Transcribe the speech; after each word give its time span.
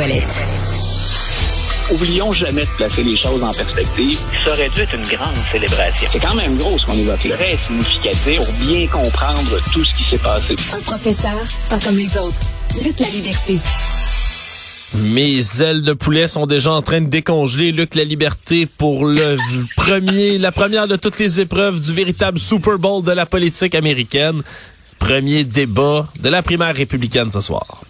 Ouellette. 0.00 0.46
Oublions 1.90 2.32
jamais 2.32 2.64
de 2.64 2.70
placer 2.70 3.02
les 3.02 3.18
choses 3.18 3.42
en 3.42 3.50
perspective. 3.50 4.18
Ça 4.46 4.52
aurait 4.52 4.70
dû 4.70 4.80
être 4.80 4.94
une 4.94 5.02
grande 5.02 5.36
célébration. 5.52 6.08
C'est 6.10 6.18
quand 6.18 6.34
même 6.34 6.56
gros 6.56 6.78
ce 6.78 6.86
qu'on 6.86 6.94
évoque 6.94 7.22
là. 7.24 7.36
Très 7.36 7.58
significatif 7.66 8.40
pour 8.40 8.54
bien 8.54 8.86
comprendre 8.86 9.58
tout 9.74 9.84
ce 9.84 9.92
qui 9.92 10.04
s'est 10.08 10.16
passé. 10.16 10.54
Un 10.72 10.80
professeur, 10.80 11.38
pas 11.68 11.78
comme 11.80 11.98
les 11.98 12.16
autres. 12.16 12.38
Lutte 12.82 12.98
la 12.98 13.08
liberté. 13.08 13.58
Mes 14.94 15.60
ailes 15.60 15.82
de 15.82 15.92
poulet 15.92 16.28
sont 16.28 16.46
déjà 16.46 16.72
en 16.72 16.80
train 16.80 17.02
de 17.02 17.10
décongeler. 17.10 17.70
Luc 17.70 17.94
La 17.94 18.04
Liberté 18.04 18.64
pour 18.64 19.04
le 19.04 19.36
premier, 19.76 20.38
la 20.38 20.50
première 20.50 20.88
de 20.88 20.96
toutes 20.96 21.18
les 21.18 21.40
épreuves 21.40 21.78
du 21.78 21.92
véritable 21.92 22.38
Super 22.38 22.78
Bowl 22.78 23.04
de 23.04 23.12
la 23.12 23.26
politique 23.26 23.74
américaine. 23.74 24.40
Premier 24.98 25.44
débat 25.44 26.08
de 26.20 26.30
la 26.30 26.42
primaire 26.42 26.74
républicaine 26.74 27.30
ce 27.30 27.40
soir. 27.40 27.82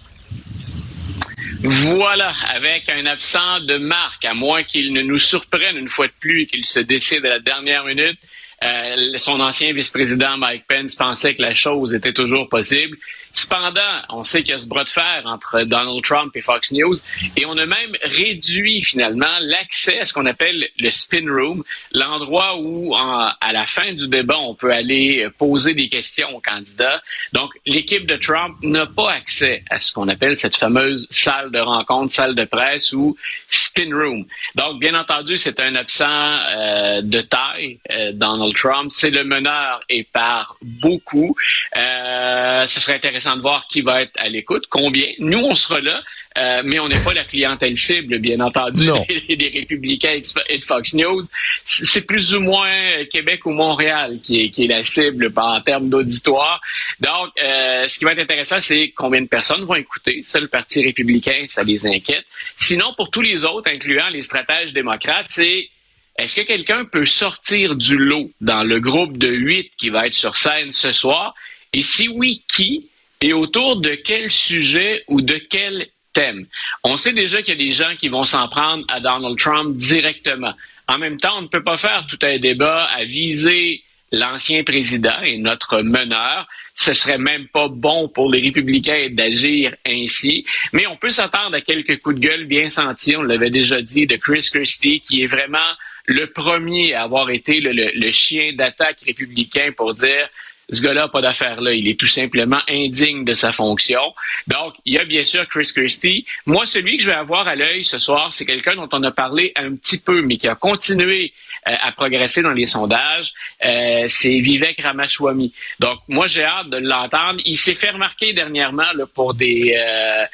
Voilà, 1.62 2.32
avec 2.54 2.88
un 2.88 3.04
absent 3.04 3.60
de 3.60 3.76
marque, 3.76 4.24
à 4.24 4.32
moins 4.32 4.62
qu'il 4.62 4.94
ne 4.94 5.02
nous 5.02 5.18
surprenne 5.18 5.76
une 5.76 5.88
fois 5.88 6.06
de 6.06 6.12
plus 6.18 6.42
et 6.42 6.46
qu'il 6.46 6.64
se 6.64 6.80
décide 6.80 7.26
à 7.26 7.30
la 7.30 7.38
dernière 7.38 7.84
minute. 7.84 8.18
Euh, 8.64 9.18
son 9.18 9.40
ancien 9.40 9.72
vice-président 9.74 10.38
Mike 10.38 10.64
Pence 10.66 10.94
pensait 10.94 11.34
que 11.34 11.42
la 11.42 11.52
chose 11.52 11.92
était 11.92 12.12
toujours 12.12 12.48
possible. 12.48 12.96
Cependant, 13.32 14.02
on 14.08 14.24
sait 14.24 14.42
qu'il 14.42 14.50
y 14.50 14.54
a 14.54 14.58
ce 14.58 14.68
bras 14.68 14.84
de 14.84 14.88
fer 14.88 15.22
entre 15.24 15.62
Donald 15.62 16.02
Trump 16.02 16.34
et 16.34 16.42
Fox 16.42 16.72
News 16.72 16.94
et 17.36 17.46
on 17.46 17.56
a 17.56 17.66
même 17.66 17.96
réduit 18.02 18.82
finalement 18.82 19.26
l'accès 19.40 20.00
à 20.00 20.04
ce 20.04 20.12
qu'on 20.12 20.26
appelle 20.26 20.68
le 20.78 20.90
spin 20.90 21.24
room, 21.28 21.62
l'endroit 21.92 22.56
où 22.58 22.94
à 22.96 23.52
la 23.52 23.66
fin 23.66 23.92
du 23.92 24.08
débat 24.08 24.38
on 24.38 24.54
peut 24.54 24.72
aller 24.72 25.28
poser 25.38 25.74
des 25.74 25.88
questions 25.88 26.28
aux 26.34 26.40
candidats. 26.40 27.02
Donc 27.32 27.52
l'équipe 27.66 28.06
de 28.06 28.16
Trump 28.16 28.56
n'a 28.62 28.86
pas 28.86 29.12
accès 29.12 29.64
à 29.70 29.78
ce 29.78 29.92
qu'on 29.92 30.08
appelle 30.08 30.36
cette 30.36 30.56
fameuse 30.56 31.06
salle 31.10 31.50
de 31.50 31.58
rencontre, 31.58 32.12
salle 32.12 32.34
de 32.34 32.44
presse 32.44 32.92
ou 32.92 33.16
spin 33.48 33.90
room. 33.92 34.24
Donc 34.54 34.80
bien 34.80 34.94
entendu, 34.94 35.38
c'est 35.38 35.60
un 35.60 35.74
absent 35.74 36.32
euh, 36.56 37.02
de 37.02 37.20
taille, 37.20 37.78
euh, 37.92 38.12
Donald 38.12 38.54
Trump. 38.54 38.90
C'est 38.90 39.10
le 39.10 39.24
meneur 39.24 39.80
et 39.88 40.04
par 40.04 40.56
beaucoup. 40.62 41.36
Euh, 41.76 42.66
ce 42.66 42.80
serait 42.80 42.94
intéressant 42.94 43.19
de 43.20 43.40
voir 43.40 43.66
qui 43.70 43.82
va 43.82 44.02
être 44.02 44.12
à 44.18 44.28
l'écoute, 44.28 44.64
combien. 44.68 45.06
Nous, 45.18 45.38
on 45.38 45.54
sera 45.54 45.80
là, 45.80 46.02
euh, 46.38 46.62
mais 46.64 46.78
on 46.78 46.88
n'est 46.88 47.02
pas 47.02 47.12
la 47.12 47.24
clientèle 47.24 47.76
cible, 47.76 48.18
bien 48.18 48.40
entendu, 48.40 48.86
des, 49.28 49.36
des, 49.36 49.48
républicains 49.48 50.20
et 50.48 50.58
de 50.58 50.64
Fox 50.64 50.94
News. 50.94 51.20
C'est 51.64 52.06
plus 52.06 52.34
ou 52.34 52.40
moins 52.40 53.04
Québec 53.10 53.46
ou 53.46 53.50
Montréal 53.50 54.20
qui 54.22 54.42
est, 54.42 54.50
qui 54.50 54.64
est 54.64 54.68
la 54.68 54.84
cible 54.84 55.32
en 55.36 55.60
termes 55.60 55.88
d'auditoire. 55.88 56.60
Donc, 57.00 57.30
euh, 57.42 57.88
ce 57.88 57.98
qui 57.98 58.04
va 58.04 58.12
être 58.12 58.20
intéressant, 58.20 58.60
c'est 58.60 58.92
combien 58.96 59.20
de 59.22 59.28
personnes 59.28 59.64
vont 59.64 59.74
écouter. 59.74 60.22
Ça, 60.24 60.40
le 60.40 60.48
Parti 60.48 60.84
républicain, 60.84 61.46
ça 61.48 61.62
les 61.62 61.86
inquiète. 61.86 62.26
Sinon, 62.56 62.94
pour 62.96 63.10
tous 63.10 63.22
les 63.22 63.44
autres, 63.44 63.70
incluant 63.70 64.08
les 64.08 64.22
stratèges 64.22 64.72
démocrates, 64.72 65.26
c'est 65.28 65.68
est-ce 66.16 66.36
que 66.36 66.46
quelqu'un 66.46 66.84
peut 66.84 67.06
sortir 67.06 67.74
du 67.74 67.96
lot 67.96 68.30
dans 68.40 68.62
le 68.62 68.78
groupe 68.78 69.16
de 69.16 69.28
huit 69.28 69.70
qui 69.78 69.90
va 69.90 70.06
être 70.06 70.14
sur 70.14 70.36
scène 70.36 70.70
ce 70.70 70.92
soir? 70.92 71.34
Et 71.72 71.82
si 71.82 72.08
oui, 72.08 72.42
qui? 72.46 72.88
Et 73.20 73.32
autour 73.32 73.76
de 73.76 73.90
quel 73.90 74.30
sujet 74.30 75.04
ou 75.08 75.20
de 75.20 75.34
quel 75.34 75.88
thème. 76.12 76.46
On 76.84 76.96
sait 76.96 77.12
déjà 77.12 77.42
qu'il 77.42 77.58
y 77.58 77.62
a 77.62 77.64
des 77.64 77.70
gens 77.70 77.94
qui 77.98 78.08
vont 78.08 78.24
s'en 78.24 78.48
prendre 78.48 78.84
à 78.88 79.00
Donald 79.00 79.38
Trump 79.38 79.76
directement. 79.76 80.54
En 80.88 80.98
même 80.98 81.18
temps, 81.18 81.38
on 81.38 81.42
ne 81.42 81.46
peut 81.46 81.62
pas 81.62 81.76
faire 81.76 82.06
tout 82.08 82.18
un 82.22 82.38
débat 82.38 82.84
à 82.96 83.04
viser 83.04 83.82
l'ancien 84.10 84.64
président 84.64 85.22
et 85.22 85.36
notre 85.36 85.82
meneur. 85.82 86.48
Ce 86.74 86.94
serait 86.94 87.18
même 87.18 87.46
pas 87.48 87.68
bon 87.68 88.08
pour 88.08 88.30
les 88.30 88.40
républicains 88.40 89.08
d'agir 89.10 89.74
ainsi. 89.86 90.44
Mais 90.72 90.86
on 90.88 90.96
peut 90.96 91.10
s'attendre 91.10 91.54
à 91.54 91.60
quelques 91.60 92.00
coups 92.00 92.16
de 92.16 92.20
gueule 92.20 92.46
bien 92.46 92.70
sentis. 92.70 93.16
On 93.16 93.22
l'avait 93.22 93.50
déjà 93.50 93.82
dit 93.82 94.06
de 94.06 94.16
Chris 94.16 94.48
Christie, 94.50 95.00
qui 95.00 95.22
est 95.22 95.26
vraiment 95.26 95.58
le 96.06 96.26
premier 96.26 96.94
à 96.94 97.02
avoir 97.02 97.30
été 97.30 97.60
le, 97.60 97.72
le 97.72 98.10
chien 98.10 98.54
d'attaque 98.54 98.98
républicain 99.06 99.70
pour 99.76 99.94
dire 99.94 100.28
ce 100.70 100.82
gars-là 100.82 101.08
pas 101.08 101.20
d'affaire 101.20 101.60
là. 101.60 101.72
Il 101.72 101.88
est 101.88 101.98
tout 101.98 102.06
simplement 102.06 102.58
indigne 102.68 103.24
de 103.24 103.34
sa 103.34 103.52
fonction. 103.52 104.02
Donc, 104.46 104.74
il 104.84 104.94
y 104.94 104.98
a 104.98 105.04
bien 105.04 105.24
sûr 105.24 105.46
Chris 105.48 105.70
Christie. 105.74 106.26
Moi, 106.46 106.66
celui 106.66 106.96
que 106.96 107.02
je 107.02 107.10
vais 107.10 107.16
avoir 107.16 107.46
à 107.48 107.54
l'œil 107.54 107.84
ce 107.84 107.98
soir, 107.98 108.32
c'est 108.32 108.46
quelqu'un 108.46 108.76
dont 108.76 108.88
on 108.92 109.02
a 109.02 109.12
parlé 109.12 109.52
un 109.56 109.74
petit 109.74 110.00
peu, 110.00 110.22
mais 110.22 110.36
qui 110.36 110.48
a 110.48 110.54
continué 110.54 111.32
euh, 111.68 111.74
à 111.82 111.92
progresser 111.92 112.42
dans 112.42 112.52
les 112.52 112.66
sondages. 112.66 113.32
Euh, 113.64 114.04
c'est 114.08 114.40
Vivek 114.40 114.80
Ramaswamy. 114.80 115.52
Donc, 115.78 115.98
moi, 116.08 116.26
j'ai 116.26 116.44
hâte 116.44 116.70
de 116.70 116.78
l'entendre. 116.78 117.40
Il 117.44 117.56
s'est 117.56 117.74
fait 117.74 117.90
remarquer 117.90 118.32
dernièrement 118.32 118.90
là, 118.94 119.06
pour 119.06 119.34
des, 119.34 119.76
euh, 119.76 120.24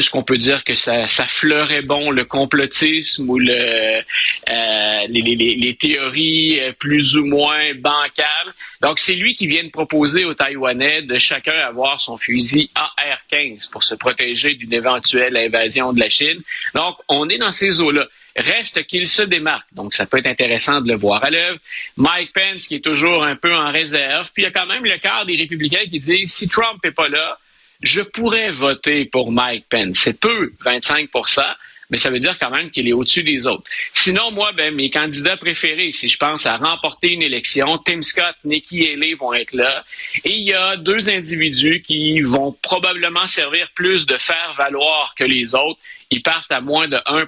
ce 0.00 0.10
qu'on 0.10 0.22
peut 0.22 0.38
dire 0.38 0.64
que 0.64 0.74
ça, 0.74 1.08
ça 1.08 1.26
fleurait 1.26 1.82
bon 1.82 2.10
le 2.10 2.24
complotisme 2.24 3.28
ou 3.28 3.38
le, 3.38 3.52
euh, 3.52 4.02
les, 5.08 5.22
les, 5.22 5.54
les, 5.54 5.74
théories 5.74 6.60
euh, 6.60 6.72
plus 6.72 7.16
ou 7.16 7.24
moins 7.24 7.74
bancales. 7.74 8.54
Donc, 8.80 8.98
c'est 8.98 9.14
lui 9.14 9.34
qui 9.34 9.46
vient 9.46 9.64
de 9.64 9.70
proposer 9.70 10.24
aux 10.24 10.34
Taïwanais 10.34 11.02
de 11.02 11.18
chacun 11.18 11.56
avoir 11.58 12.00
son 12.00 12.16
fusil 12.16 12.70
AR-15 12.74 13.70
pour 13.70 13.84
se 13.84 13.94
protéger 13.94 14.54
d'une 14.54 14.72
éventuelle 14.72 15.36
invasion 15.36 15.92
de 15.92 16.00
la 16.00 16.08
Chine. 16.08 16.40
Donc, 16.74 16.96
on 17.08 17.28
est 17.28 17.38
dans 17.38 17.52
ces 17.52 17.80
eaux-là. 17.80 18.06
Reste 18.34 18.86
qu'il 18.86 19.08
se 19.08 19.22
démarque. 19.22 19.66
Donc, 19.72 19.92
ça 19.92 20.06
peut 20.06 20.18
être 20.18 20.28
intéressant 20.28 20.80
de 20.80 20.88
le 20.88 20.96
voir 20.96 21.22
à 21.22 21.28
l'œuvre. 21.28 21.58
Mike 21.98 22.32
Pence, 22.32 22.66
qui 22.66 22.76
est 22.76 22.84
toujours 22.84 23.24
un 23.24 23.36
peu 23.36 23.54
en 23.54 23.70
réserve. 23.70 24.30
Puis, 24.32 24.42
il 24.42 24.46
y 24.46 24.48
a 24.48 24.50
quand 24.50 24.66
même 24.66 24.84
le 24.84 24.96
quart 24.96 25.26
des 25.26 25.36
républicains 25.36 25.84
qui 25.90 26.00
disent, 26.00 26.32
si 26.32 26.48
Trump 26.48 26.80
n'est 26.82 26.92
pas 26.92 27.10
là, 27.10 27.38
je 27.82 28.00
pourrais 28.00 28.50
voter 28.50 29.04
pour 29.06 29.32
Mike 29.32 29.66
Pence. 29.68 29.98
C'est 29.98 30.18
peu, 30.20 30.52
25% 30.64 31.42
mais 31.92 31.98
ça 31.98 32.08
veut 32.08 32.18
dire 32.18 32.38
quand 32.40 32.50
même 32.50 32.70
qu'il 32.70 32.88
est 32.88 32.94
au-dessus 32.94 33.22
des 33.22 33.46
autres. 33.46 33.64
Sinon, 33.92 34.30
moi, 34.30 34.52
ben, 34.52 34.74
mes 34.74 34.90
candidats 34.90 35.36
préférés, 35.36 35.92
si 35.92 36.08
je 36.08 36.16
pense 36.16 36.46
à 36.46 36.56
remporter 36.56 37.12
une 37.12 37.22
élection, 37.22 37.76
Tim 37.76 38.00
Scott, 38.00 38.34
Nikki 38.46 38.88
Haley 38.88 39.12
vont 39.12 39.34
être 39.34 39.52
là. 39.52 39.84
Et 40.24 40.32
il 40.32 40.48
y 40.48 40.54
a 40.54 40.78
deux 40.78 41.10
individus 41.10 41.82
qui 41.82 42.22
vont 42.22 42.56
probablement 42.62 43.26
servir 43.26 43.68
plus 43.74 44.06
de 44.06 44.16
faire 44.16 44.54
valoir 44.56 45.14
que 45.18 45.24
les 45.24 45.54
autres 45.54 45.78
ils 46.12 46.22
partent 46.22 46.52
à 46.52 46.60
moins 46.60 46.88
de 46.88 46.98
1 47.06 47.26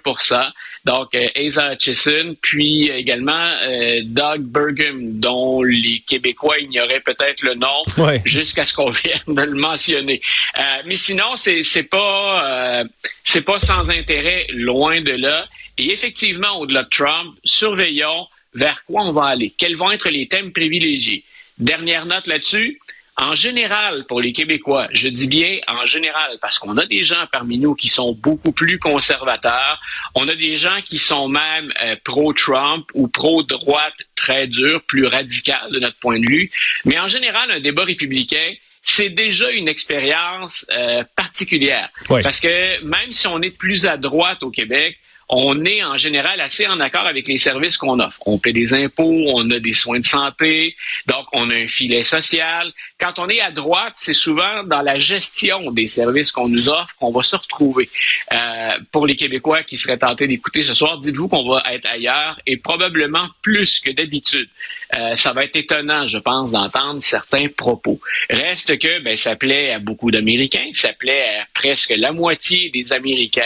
Donc, 0.84 1.14
euh, 1.14 1.26
Asa 1.34 1.72
Hutchison, 1.72 2.36
puis 2.42 2.90
également 2.90 3.46
euh, 3.62 4.02
Doug 4.04 4.42
Burgum, 4.42 5.18
dont 5.18 5.62
les 5.62 6.04
Québécois 6.06 6.58
ignoraient 6.58 7.00
peut-être 7.00 7.42
le 7.42 7.54
nom 7.54 8.20
jusqu'à 8.26 8.66
ce 8.66 8.74
qu'on 8.74 8.90
vienne 9.04 9.22
de 9.26 9.40
le 9.40 9.54
mentionner. 9.54 10.20
Euh, 10.58 10.62
mais 10.84 10.96
sinon, 10.96 11.36
c'est 11.36 11.62
c'est 11.62 11.84
pas 11.84 12.44
euh, 12.44 12.84
c'est 13.24 13.44
pas 13.44 13.58
sans 13.58 13.90
intérêt, 13.90 14.46
loin 14.52 15.00
de 15.00 15.12
là. 15.12 15.48
Et 15.78 15.90
effectivement, 15.90 16.58
au-delà 16.58 16.82
de 16.82 16.90
Trump, 16.90 17.36
surveillons 17.42 18.26
vers 18.52 18.84
quoi 18.84 19.02
on 19.02 19.12
va 19.12 19.28
aller. 19.28 19.54
Quels 19.56 19.76
vont 19.76 19.90
être 19.90 20.10
les 20.10 20.28
thèmes 20.28 20.52
privilégiés? 20.52 21.24
Dernière 21.58 22.04
note 22.04 22.26
là-dessus, 22.26 22.80
en 23.16 23.34
général, 23.34 24.04
pour 24.08 24.20
les 24.20 24.32
Québécois, 24.32 24.88
je 24.92 25.08
dis 25.08 25.28
bien 25.28 25.58
en 25.68 25.84
général, 25.84 26.36
parce 26.40 26.58
qu'on 26.58 26.76
a 26.78 26.86
des 26.86 27.04
gens 27.04 27.26
parmi 27.30 27.58
nous 27.58 27.74
qui 27.74 27.88
sont 27.88 28.12
beaucoup 28.12 28.50
plus 28.50 28.78
conservateurs, 28.78 29.80
on 30.16 30.28
a 30.28 30.34
des 30.34 30.56
gens 30.56 30.80
qui 30.84 30.98
sont 30.98 31.28
même 31.28 31.72
euh, 31.84 31.96
pro-Trump 32.02 32.86
ou 32.92 33.06
pro-droite 33.06 33.94
très 34.16 34.48
dur, 34.48 34.82
plus 34.82 35.06
radical 35.06 35.70
de 35.70 35.78
notre 35.78 35.96
point 35.98 36.18
de 36.18 36.26
vue, 36.26 36.50
mais 36.84 36.98
en 36.98 37.06
général, 37.06 37.50
un 37.52 37.60
débat 37.60 37.84
républicain, 37.84 38.54
c'est 38.82 39.10
déjà 39.10 39.50
une 39.50 39.68
expérience 39.68 40.66
euh, 40.76 41.04
particulière. 41.16 41.90
Parce 42.08 42.40
que 42.40 42.82
même 42.82 43.12
si 43.12 43.26
on 43.28 43.40
est 43.40 43.56
plus 43.56 43.86
à 43.86 43.96
droite 43.96 44.42
au 44.42 44.50
Québec, 44.50 44.98
on 45.28 45.64
est 45.64 45.82
en 45.82 45.96
général 45.96 46.40
assez 46.40 46.66
en 46.66 46.80
accord 46.80 47.06
avec 47.06 47.28
les 47.28 47.38
services 47.38 47.76
qu'on 47.76 47.98
offre. 47.98 48.18
On 48.26 48.38
paie 48.38 48.52
des 48.52 48.74
impôts, 48.74 49.24
on 49.34 49.50
a 49.50 49.58
des 49.58 49.72
soins 49.72 50.00
de 50.00 50.06
santé, 50.06 50.76
donc 51.06 51.26
on 51.32 51.50
a 51.50 51.54
un 51.54 51.66
filet 51.66 52.04
social. 52.04 52.72
Quand 52.98 53.18
on 53.18 53.28
est 53.28 53.40
à 53.40 53.50
droite, 53.50 53.94
c'est 53.96 54.14
souvent 54.14 54.64
dans 54.64 54.82
la 54.82 54.98
gestion 54.98 55.70
des 55.70 55.86
services 55.86 56.30
qu'on 56.30 56.48
nous 56.48 56.68
offre 56.68 56.94
qu'on 56.96 57.12
va 57.12 57.22
se 57.22 57.36
retrouver. 57.36 57.88
Euh, 58.32 58.70
pour 58.92 59.06
les 59.06 59.16
Québécois 59.16 59.62
qui 59.62 59.76
seraient 59.76 59.98
tentés 59.98 60.26
d'écouter 60.26 60.62
ce 60.62 60.74
soir, 60.74 60.98
dites-vous 60.98 61.28
qu'on 61.28 61.48
va 61.48 61.62
être 61.72 61.88
ailleurs 61.90 62.38
et 62.46 62.56
probablement 62.56 63.28
plus 63.42 63.80
que 63.80 63.90
d'habitude. 63.90 64.48
Euh, 64.94 65.16
ça 65.16 65.32
va 65.32 65.44
être 65.44 65.56
étonnant, 65.56 66.06
je 66.06 66.18
pense, 66.18 66.52
d'entendre 66.52 67.02
certains 67.02 67.48
propos. 67.48 68.00
Reste 68.30 68.78
que 68.78 69.00
ben, 69.00 69.16
ça 69.16 69.36
plaît 69.36 69.72
à 69.72 69.78
beaucoup 69.78 70.10
d'Américains, 70.10 70.70
ça 70.72 70.92
plaît 70.92 71.40
à 71.40 71.46
presque 71.54 71.94
la 71.96 72.12
moitié 72.12 72.70
des 72.70 72.92
Américains. 72.92 73.42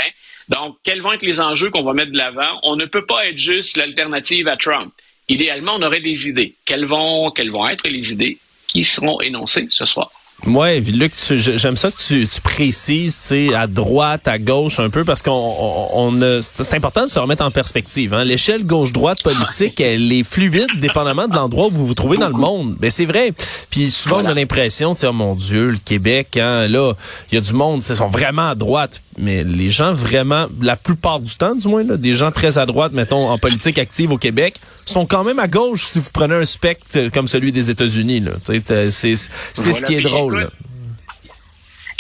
Donc, 0.49 0.77
quels 0.83 1.03
vont 1.03 1.13
être 1.13 1.23
les 1.23 1.41
enjeux 1.41 1.71
qu'on 1.71 1.83
va 1.83 1.93
mettre 1.93 2.13
de 2.13 2.17
l'avant? 2.17 2.59
On 2.63 2.77
ne 2.77 2.87
peut 2.87 3.05
pas 3.05 3.27
être 3.27 3.39
juste 3.39 3.77
l'alternative 3.77 4.49
à 4.49 4.57
Trump. 4.57 4.93
Idéalement, 5.29 5.73
on 5.77 5.83
aurait 5.83 6.01
des 6.01 6.29
idées. 6.29 6.55
Quelles 6.65 6.87
vont, 6.87 7.31
quelles 7.31 7.51
vont 7.51 7.69
être 7.69 7.87
les 7.87 8.13
idées 8.13 8.39
qui 8.67 8.83
seront 8.83 9.21
énoncées 9.21 9.69
ce 9.71 9.85
soir? 9.85 10.11
Ouais, 10.47 10.79
Luc, 10.79 11.13
j'aime 11.29 11.77
ça 11.77 11.91
que 11.91 12.01
tu, 12.01 12.27
tu 12.29 12.41
précises, 12.41 13.21
tu 13.21 13.27
sais, 13.27 13.55
à 13.55 13.67
droite, 13.67 14.29
à 14.29 14.39
gauche 14.39 14.79
un 14.79 14.89
peu, 14.89 15.05
parce 15.05 15.21
qu'on 15.21 15.33
on, 15.33 16.41
c'est 16.41 16.75
important 16.75 17.03
de 17.03 17.09
se 17.09 17.19
remettre 17.19 17.45
en 17.45 17.51
perspective. 17.51 18.15
Hein. 18.15 18.23
L'échelle 18.23 18.65
gauche-droite 18.65 19.23
politique, 19.25 19.81
elle 19.81 20.13
est 20.13 20.23
fluide, 20.23 20.69
dépendamment 20.77 21.27
de 21.27 21.35
l'endroit 21.35 21.67
où 21.67 21.71
vous 21.73 21.87
vous 21.87 21.95
trouvez 21.95 22.19
dans 22.19 22.29
le 22.29 22.35
monde. 22.35 22.75
Mais 22.75 22.83
ben, 22.83 22.91
c'est 22.91 23.05
vrai. 23.05 23.33
Puis 23.69 23.91
souvent, 23.91 24.23
on 24.23 24.27
a 24.27 24.35
l'impression, 24.35 24.95
tu 24.95 25.01
sais, 25.01 25.07
oh 25.09 25.13
mon 25.13 25.35
Dieu, 25.35 25.71
le 25.71 25.79
Québec, 25.79 26.37
hein, 26.37 26.69
là, 26.69 26.93
il 27.31 27.35
y 27.35 27.39
a 27.39 27.41
du 27.41 27.53
monde, 27.53 27.83
ils 27.87 27.97
sont 27.97 28.07
vraiment 28.07 28.51
à 28.51 28.55
droite 28.55 29.03
mais 29.19 29.45
les 29.45 29.71
gens 29.71 29.93
vraiment, 29.93 30.47
la 30.61 30.77
plupart 30.77 31.21
du 31.21 31.35
temps, 31.37 31.55
du 31.55 31.69
moins, 31.69 31.85
là, 31.85 31.97
des 31.97 32.15
gens 32.15 32.31
très 32.31 32.59
à 32.59 32.67
droite, 32.67 32.93
mettons, 32.93 33.29
en 33.29 33.39
politique 33.39 33.79
active 33.79 34.13
au 34.13 34.19
Québec, 34.19 34.57
sont 34.85 35.07
quand 35.07 35.25
même 35.25 35.39
à 35.39 35.49
gauche 35.49 35.85
si 35.85 35.99
vous 35.99 36.11
prenez 36.13 36.35
un 36.35 36.45
spectre 36.45 37.09
comme 37.13 37.29
celui 37.29 37.53
des 37.53 37.71
États-Unis. 37.71 38.25
C'est 38.45 38.69
c'est 38.91 39.17
ce 39.73 39.81
qui 39.83 39.95
est 39.95 40.01
drôle. 40.01 40.51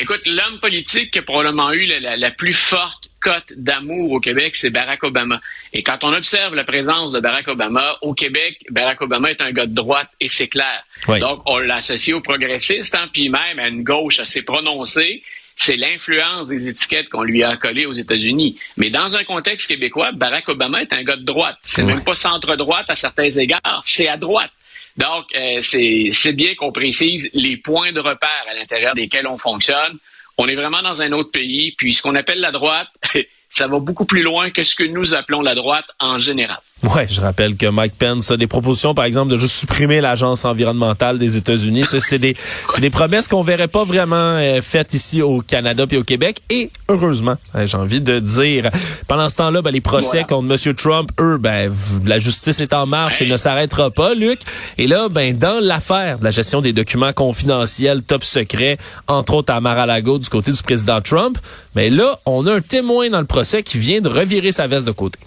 Écoute, 0.01 0.21
l'homme 0.27 0.61
politique 0.61 1.11
qui 1.11 1.19
a 1.19 1.23
probablement 1.23 1.73
eu 1.73 1.87
la, 1.87 2.17
la 2.17 2.31
plus 2.31 2.55
forte 2.55 3.08
cote 3.21 3.53
d'amour 3.57 4.13
au 4.13 4.21
Québec, 4.21 4.57
c'est 4.57 4.71
Barack 4.71 5.03
Obama. 5.05 5.41
Et 5.73 5.83
quand 5.83 5.99
on 6.03 6.13
observe 6.13 6.55
la 6.55 6.65
présence 6.65 7.13
de 7.13 7.21
Barack 7.21 7.49
Obama 7.49 7.97
au 8.03 8.15
Québec, 8.15 8.59
Barack 8.71 9.01
Obama 9.03 9.31
est 9.31 9.41
un 9.41 9.53
gars 9.53 9.67
de 9.67 9.75
droite 9.75 10.09
et 10.21 10.29
c'est 10.29 10.49
clair. 10.49 10.85
Donc, 11.07 11.43
on 11.47 11.59
l'associe 11.59 12.17
aux 12.17 12.21
progressistes, 12.21 12.95
hein, 12.95 13.09
puis 13.13 13.29
même 13.29 13.59
à 13.59 13.69
une 13.69 13.83
gauche 13.83 14.21
assez 14.21 14.43
prononcée. 14.43 15.23
C'est 15.57 15.77
l'influence 15.77 16.47
des 16.47 16.69
étiquettes 16.69 17.09
qu'on 17.09 17.25
lui 17.25 17.43
a 17.43 17.57
collées 17.57 17.87
aux 17.87 17.93
États-Unis. 17.93 18.57
Mais 18.77 18.91
dans 18.91 19.17
un 19.17 19.25
contexte 19.25 19.67
québécois, 19.67 20.13
Barack 20.13 20.49
Obama 20.49 20.83
est 20.83 20.93
un 20.93 21.03
gars 21.03 21.17
de 21.17 21.25
droite. 21.25 21.59
C'est 21.63 21.83
même 21.83 22.05
pas 22.05 22.15
centre-droite 22.15 22.87
à 22.89 22.95
certains 22.95 23.31
égards, 23.31 23.83
c'est 23.85 24.07
à 24.07 24.17
droite. 24.17 24.53
Donc, 24.97 25.27
euh, 25.37 25.61
c'est 25.63 26.33
bien 26.33 26.55
qu'on 26.55 26.73
précise 26.73 27.31
les 27.33 27.57
points 27.57 27.93
de 27.93 28.01
repère 28.01 28.45
à 28.49 28.55
l'intérieur 28.55 28.95
desquels 28.95 29.27
on 29.27 29.39
fonctionne. 29.39 29.99
On 30.39 30.47
est 30.47 30.55
vraiment 30.55 30.83
dans 30.83 31.03
un 31.03 31.13
autre 31.13 31.33
pays, 31.33 31.75
puis 31.77 31.93
ce 31.93 32.01
qu'on 32.01 32.15
appelle 32.15 32.41
la 32.41 32.53
droite, 32.53 32.89
ça 33.51 33.67
va 33.67 33.79
beaucoup 33.81 34.05
plus 34.05 34.23
loin 34.23 34.51
que 34.51 34.63
ce 34.63 34.75
que 34.75 34.85
nous 34.85 35.15
appelons 35.15 35.43
la 35.43 35.55
droite 35.55 35.87
en 35.99 36.19
général. 36.19 36.61
Ouais, 36.85 37.09
je 37.11 37.21
rappelle 37.21 37.57
que 37.57 37.67
Mike 37.67 37.95
Pence 37.99 38.31
a 38.31 38.37
des 38.37 38.47
propositions, 38.47 38.95
par 38.95 39.05
exemple, 39.05 39.33
de 39.33 39.37
juste 39.37 39.55
supprimer 39.55 40.01
l'agence 40.01 40.45
environnementale 40.45 41.19
des 41.19 41.37
États-Unis. 41.37 41.85
c'est 41.99 42.21
des, 42.21 42.37
c'est 42.71 42.81
des 42.81 42.91
promesses 42.91 43.27
qu'on 43.27 43.43
verrait 43.43 43.67
pas 43.67 43.83
vraiment 43.83 44.15
euh, 44.15 44.63
faites 44.63 44.95
ici 44.95 45.21
au 45.21 45.41
Canada 45.41 45.89
puis 45.89 45.97
au 45.97 46.05
Québec. 46.05 46.41
Et 46.51 46.71
heureusement, 46.89 47.35
hein, 47.53 47.67
j'ai 47.67 47.77
envie 47.77 48.01
de 48.01 48.21
dire, 48.21 48.71
pendant 49.09 49.29
ce 49.29 49.35
temps-là, 49.37 49.61
ben, 49.61 49.73
les 49.73 49.81
procès 49.81 50.23
contre 50.23 50.53
M. 50.53 50.75
Trump, 50.75 51.11
eux, 51.19 51.37
ben, 51.39 51.73
la 52.07 52.21
justice 52.21 52.61
est 52.61 52.73
en 52.73 52.87
marche 52.87 53.23
et 53.23 53.27
ne 53.27 53.37
s'arrêtera 53.37 53.91
pas, 53.91 54.15
Luc. 54.15 54.39
Et 54.79 54.87
là, 54.87 55.09
ben, 55.09 55.37
dans 55.37 55.59
l'affaire 55.61 56.21
de 56.21 56.25
la 56.25 56.31
gestion 56.31 56.61
des 56.61 56.73
documents 56.73 57.13
confidentiels, 57.13 58.03
top 58.03 58.23
secret, 58.23 58.79
entre 59.09 59.35
autres 59.35 59.53
à 59.53 59.61
Mar-a-Lago 59.61 60.19
du 60.19 60.29
côté 60.29 60.53
du 60.53 60.63
président 60.63 61.01
Trump, 61.01 61.39
mais 61.75 61.91
ben, 61.91 61.99
là, 61.99 62.21
on 62.25 62.47
a 62.47 62.55
un 62.55 62.61
témoin 62.61 63.11
dans 63.11 63.21
le 63.21 63.27
procès 63.27 63.65
qui 63.65 63.79
vient 63.79 64.01
de 64.01 64.09
revirer 64.09 64.53
sa 64.53 64.69
veste 64.69 64.87
de 64.87 64.93
côté. 64.93 65.19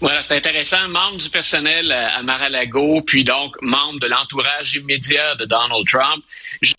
Voilà, 0.00 0.22
c'est 0.22 0.36
intéressant. 0.36 0.88
Membre 0.88 1.18
du 1.18 1.30
personnel 1.30 1.90
euh, 1.90 2.08
à 2.08 2.22
Mar-a-Lago, 2.22 3.02
puis 3.02 3.24
donc 3.24 3.56
membre 3.62 4.00
de 4.00 4.06
l'entourage 4.06 4.74
immédiat 4.74 5.34
de 5.36 5.44
Donald 5.44 5.86
Trump. 5.86 6.24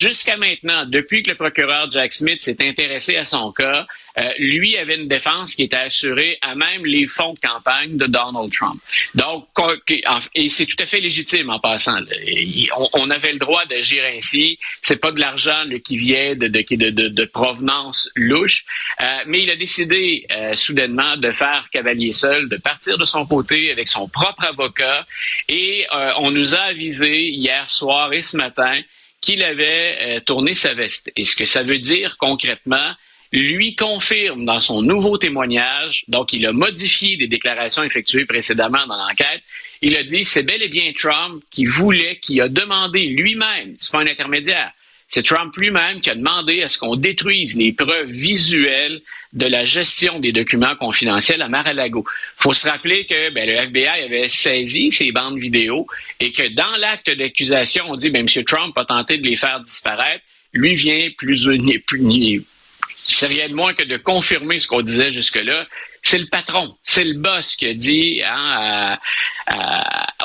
Jusqu'à 0.00 0.36
maintenant, 0.36 0.84
depuis 0.86 1.22
que 1.22 1.30
le 1.30 1.36
procureur 1.36 1.90
Jack 1.90 2.12
Smith 2.12 2.40
s'est 2.40 2.56
intéressé 2.60 3.16
à 3.16 3.24
son 3.24 3.52
cas, 3.52 3.86
euh, 4.16 4.22
lui 4.38 4.76
avait 4.76 4.94
une 4.94 5.08
défense 5.08 5.54
qui 5.54 5.64
était 5.64 5.76
assurée 5.76 6.38
à 6.40 6.54
même 6.54 6.86
les 6.86 7.08
fonds 7.08 7.34
de 7.34 7.40
campagne 7.40 7.96
de 7.96 8.06
Donald 8.06 8.52
Trump. 8.52 8.80
Donc, 9.14 9.48
et 10.34 10.50
c'est 10.50 10.66
tout 10.66 10.76
à 10.78 10.86
fait 10.86 11.00
légitime 11.00 11.50
en 11.50 11.58
passant. 11.58 11.98
On, 12.92 13.10
avait 13.10 13.32
le 13.32 13.38
droit 13.38 13.64
d'agir 13.66 14.04
ainsi. 14.16 14.58
C'est 14.82 15.00
pas 15.00 15.10
de 15.10 15.18
l'argent 15.18 15.64
qui 15.84 15.96
vient 15.96 16.36
de, 16.36 17.24
provenance 17.24 18.10
louche, 18.14 18.64
euh, 19.00 19.04
mais 19.26 19.42
il 19.42 19.50
a 19.50 19.56
décidé 19.56 20.26
soudainement 20.54 21.16
de 21.16 21.30
faire 21.30 21.68
cavalier 21.72 22.12
seul, 22.12 22.48
de 22.48 22.56
partir 22.56 22.83
de 22.86 23.04
son 23.04 23.26
côté 23.26 23.70
avec 23.70 23.88
son 23.88 24.08
propre 24.08 24.44
avocat, 24.44 25.06
et 25.48 25.86
on 26.18 26.30
nous 26.30 26.54
a 26.54 26.60
avisé 26.60 27.28
hier 27.28 27.70
soir 27.70 28.12
et 28.12 28.22
ce 28.22 28.36
matin 28.36 28.78
qu'il 29.20 29.42
avait 29.42 30.20
tourné 30.26 30.54
sa 30.54 30.74
veste. 30.74 31.10
Et 31.16 31.24
ce 31.24 31.34
que 31.34 31.44
ça 31.44 31.62
veut 31.62 31.78
dire 31.78 32.16
concrètement, 32.18 32.92
lui 33.32 33.74
confirme 33.74 34.44
dans 34.44 34.60
son 34.60 34.82
nouveau 34.82 35.18
témoignage, 35.18 36.04
donc 36.06 36.32
il 36.32 36.46
a 36.46 36.52
modifié 36.52 37.16
des 37.16 37.26
déclarations 37.26 37.82
effectuées 37.82 38.26
précédemment 38.26 38.86
dans 38.86 38.96
l'enquête, 38.96 39.42
il 39.82 39.96
a 39.96 40.04
dit 40.04 40.24
c'est 40.24 40.44
bel 40.44 40.62
et 40.62 40.68
bien 40.68 40.92
Trump 40.96 41.42
qui 41.50 41.64
voulait, 41.64 42.20
qui 42.20 42.40
a 42.40 42.48
demandé 42.48 43.00
lui-même, 43.00 43.74
c'est 43.80 43.90
pas 43.90 44.02
un 44.02 44.06
intermédiaire, 44.06 44.70
c'est 45.14 45.22
Trump 45.22 45.56
lui-même 45.56 46.00
qui 46.00 46.10
a 46.10 46.16
demandé 46.16 46.64
à 46.64 46.68
ce 46.68 46.76
qu'on 46.76 46.96
détruise 46.96 47.54
les 47.54 47.72
preuves 47.72 48.10
visuelles 48.10 49.00
de 49.32 49.46
la 49.46 49.64
gestion 49.64 50.18
des 50.18 50.32
documents 50.32 50.74
confidentiels 50.74 51.40
à 51.40 51.46
Mar-a-Lago. 51.46 52.04
faut 52.36 52.52
se 52.52 52.68
rappeler 52.68 53.06
que 53.06 53.30
ben, 53.30 53.46
le 53.46 53.54
FBI 53.54 53.86
avait 53.86 54.28
saisi 54.28 54.90
ces 54.90 55.12
bandes 55.12 55.38
vidéo 55.38 55.86
et 56.18 56.32
que 56.32 56.48
dans 56.48 56.76
l'acte 56.80 57.16
d'accusation, 57.16 57.84
on 57.90 57.94
dit 57.94 58.10
ben, 58.10 58.26
M. 58.28 58.44
Trump 58.44 58.76
a 58.76 58.84
tenté 58.84 59.18
de 59.18 59.24
les 59.24 59.36
faire 59.36 59.60
disparaître. 59.60 60.24
Lui 60.52 60.74
vient 60.74 61.08
plus, 61.16 61.48
plus, 61.86 62.44
c'est 63.06 63.28
rien 63.28 63.48
de 63.48 63.54
moins 63.54 63.72
que 63.72 63.84
de 63.84 63.96
confirmer 63.96 64.58
ce 64.58 64.66
qu'on 64.66 64.82
disait 64.82 65.12
jusque-là. 65.12 65.68
C'est 66.04 66.18
le 66.18 66.26
patron, 66.26 66.76
c'est 66.82 67.04
le 67.04 67.14
boss 67.14 67.56
qui 67.56 67.66
a 67.66 67.74
dit 67.74 68.22
hein, 68.24 68.98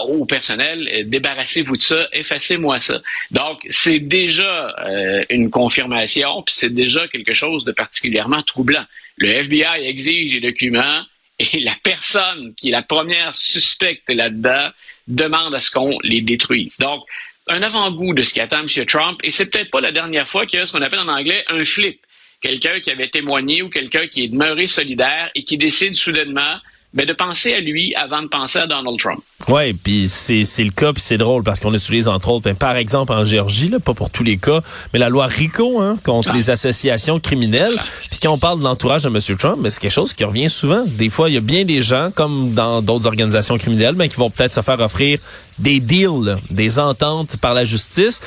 au 0.02 0.26
personnel, 0.26 1.06
débarrassez-vous 1.08 1.78
de 1.78 1.82
ça, 1.82 2.08
effacez-moi 2.12 2.80
ça. 2.80 3.02
Donc, 3.32 3.60
c'est 3.70 4.00
déjà 4.00 4.76
euh, 4.80 5.24
une 5.30 5.50
confirmation, 5.50 6.44
puis 6.44 6.56
c'est 6.58 6.74
déjà 6.74 7.08
quelque 7.08 7.34
chose 7.34 7.66
de 7.66 7.72
particulièrement 7.72 8.44
troublant. 8.44 8.84
Le 9.18 9.30
FBI 9.30 9.86
exige 9.86 10.34
les 10.34 10.42
documents 10.42 11.04
et 11.40 11.60
la 11.60 11.76
personne 11.82 12.54
qui 12.56 12.70
est 12.70 12.72
la 12.72 12.84
première 12.84 13.36
suspecte 13.36 14.10
là-dedans 14.10 14.70
demande 15.08 15.56
à 15.56 15.60
ce 15.60 15.72
qu'on 15.72 15.98
les 16.04 16.22
détruise. 16.22 16.78
Donc, 16.78 17.04
un 17.48 17.64
avant-goût 17.64 18.14
de 18.14 18.24
ce 18.24 18.34
qu'attend 18.34 18.60
M. 18.60 18.86
Trump, 18.86 19.20
et 19.24 19.32
c'est 19.32 19.48
peut-être 19.48 19.72
pas 19.72 19.82
la 19.82 19.92
dernière 19.92 20.28
fois 20.28 20.46
qu'il 20.46 20.60
y 20.60 20.62
a 20.62 20.66
ce 20.66 20.72
qu'on 20.72 20.84
appelle 20.84 21.00
en 21.00 21.08
anglais 21.08 21.44
un 21.50 21.66
flip 21.66 22.00
quelqu'un 22.42 22.80
qui 22.80 22.92
avait 22.92 23.10
témoigné 23.10 23.62
ou 23.62 23.70
quelqu'un 23.70 24.08
qui 24.08 24.24
est 24.24 24.28
demeuré 24.28 24.68
solidaire 24.68 25.30
et 25.36 25.44
qui 25.44 25.58
décide 25.58 25.96
soudainement 25.96 26.58
ben, 26.92 27.06
de 27.06 27.14
penser 27.14 27.54
à 27.54 27.60
lui 27.60 27.94
avant 27.94 28.24
de 28.24 28.28
penser 28.28 28.58
à 28.58 28.66
Donald 28.66 28.98
Trump. 28.98 29.22
Oui, 29.48 29.74
puis 29.74 30.08
c'est 30.08 30.44
c'est 30.44 30.64
le 30.64 30.72
cas, 30.72 30.92
puis 30.92 31.04
c'est 31.04 31.20
drôle 31.20 31.44
parce 31.44 31.60
qu'on 31.60 31.74
utilise 31.76 32.08
entre 32.08 32.30
autres, 32.30 32.46
ben, 32.46 32.56
par 32.56 32.76
exemple 32.78 33.14
en 33.14 33.26
Géorgie, 33.26 33.70
là, 33.70 33.80
pas 33.80 33.94
pour 33.94 34.10
tous 34.10 34.24
les 34.24 34.38
cas, 34.38 34.62
mais 34.92 34.98
la 34.98 35.10
loi 35.10 35.28
RICO 35.28 35.80
hein, 35.80 36.00
contre 36.04 36.30
ah. 36.32 36.36
les 36.36 36.50
associations 36.50 37.20
criminelles. 37.20 37.80
Puis 38.10 38.20
quand 38.20 38.32
on 38.32 38.40
parle 38.40 38.60
de 38.60 38.64
l'entourage 38.64 39.04
de 39.04 39.10
M. 39.10 39.38
Trump, 39.38 39.62
ben, 39.62 39.70
c'est 39.70 39.80
quelque 39.80 39.92
chose 39.92 40.14
qui 40.14 40.24
revient 40.24 40.50
souvent. 40.50 40.84
Des 40.88 41.10
fois, 41.10 41.30
il 41.30 41.36
y 41.36 41.38
a 41.38 41.42
bien 41.42 41.64
des 41.64 41.84
gens, 41.84 42.10
comme 42.10 42.54
dans 42.54 42.82
d'autres 42.82 43.06
organisations 43.06 43.58
criminelles, 43.60 43.96
ben, 43.96 44.08
qui 44.08 44.18
vont 44.18 44.32
peut-être 44.32 44.54
se 44.54 44.62
faire 44.62 44.80
offrir 44.80 45.20
des 45.60 45.80
deals, 45.80 46.38
des 46.50 46.80
ententes 46.80 47.38
par 47.38 47.54
la 47.54 47.66
justice 47.66 48.20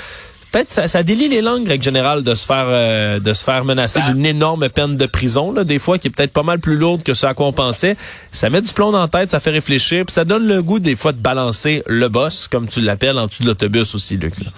peut-être 0.52 0.70
ça, 0.70 0.86
ça 0.86 1.02
délie 1.02 1.28
les 1.28 1.40
langues, 1.40 1.66
règle 1.66 1.82
générale, 1.82 2.22
de 2.22 2.34
se 2.34 2.46
faire 2.46 2.66
euh, 2.68 3.18
de 3.18 3.32
se 3.32 3.42
faire 3.42 3.64
menacer 3.64 4.00
ben. 4.00 4.12
d'une 4.12 4.26
énorme 4.26 4.68
peine 4.68 4.96
de 4.96 5.06
prison, 5.06 5.52
là, 5.52 5.64
des 5.64 5.78
fois, 5.78 5.98
qui 5.98 6.08
est 6.08 6.10
peut-être 6.10 6.32
pas 6.32 6.42
mal 6.42 6.60
plus 6.60 6.76
lourde 6.76 7.02
que 7.02 7.14
ce 7.14 7.26
à 7.26 7.34
quoi 7.34 7.46
on 7.46 7.52
pensait. 7.52 7.96
Ça 8.30 8.50
met 8.50 8.60
du 8.60 8.72
plomb 8.72 8.92
dans 8.92 9.00
la 9.00 9.08
tête, 9.08 9.30
ça 9.30 9.40
fait 9.40 9.50
réfléchir, 9.50 10.04
puis 10.06 10.12
ça 10.12 10.24
donne 10.24 10.46
le 10.46 10.62
goût 10.62 10.78
des 10.78 10.94
fois 10.94 11.12
de 11.12 11.18
balancer 11.18 11.82
le 11.86 12.08
boss, 12.08 12.46
comme 12.48 12.68
tu 12.68 12.80
l'appelles, 12.80 13.18
en 13.18 13.26
dessous 13.26 13.42
de 13.42 13.48
l'autobus 13.48 13.94
aussi, 13.94 14.16
Luc. 14.16 14.38
Là. 14.44 14.50